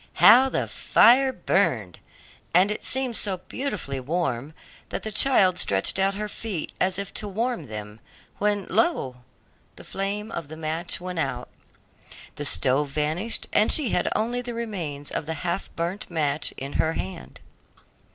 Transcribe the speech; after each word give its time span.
How 0.13 0.49
the 0.49 0.67
fire 0.67 1.31
burned! 1.31 1.99
and 2.55 2.75
seemed 2.81 3.15
so 3.15 3.37
beautifully 3.37 3.99
warm 3.99 4.55
that 4.89 5.03
the 5.03 5.11
child 5.11 5.59
stretched 5.59 5.99
out 5.99 6.15
her 6.15 6.27
feet 6.27 6.71
as 6.81 6.97
if 6.97 7.13
to 7.13 7.27
warm 7.27 7.67
them, 7.67 7.99
when, 8.39 8.65
lo! 8.67 9.17
the 9.75 9.83
flame 9.83 10.31
of 10.31 10.47
the 10.47 10.57
match 10.57 10.99
went 10.99 11.19
out, 11.19 11.49
the 12.33 12.45
stove 12.45 12.89
vanished, 12.89 13.45
and 13.53 13.71
she 13.71 13.89
had 13.89 14.09
only 14.15 14.41
the 14.41 14.55
remains 14.55 15.11
of 15.11 15.27
the 15.27 15.35
half 15.45 15.69
burnt 15.75 16.09
match 16.09 16.51
in 16.57 16.73
her 16.81 16.93
hand. 16.93 17.39